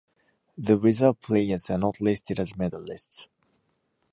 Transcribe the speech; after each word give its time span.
The 0.57 0.79
reserve 0.79 1.21
players 1.21 1.69
are 1.69 1.77
not 1.77 2.01
listed 2.01 2.39
as 2.39 2.53
medalists. 2.53 3.27